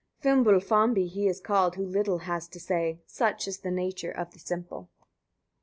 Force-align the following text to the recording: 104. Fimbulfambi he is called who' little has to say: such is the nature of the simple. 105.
104. 0.23 0.55
Fimbulfambi 0.57 1.07
he 1.07 1.27
is 1.27 1.39
called 1.39 1.75
who' 1.75 1.85
little 1.85 2.17
has 2.25 2.47
to 2.47 2.59
say: 2.59 3.03
such 3.05 3.47
is 3.47 3.59
the 3.59 3.69
nature 3.69 4.09
of 4.09 4.31
the 4.31 4.39
simple. 4.39 4.89
105. 4.97 5.07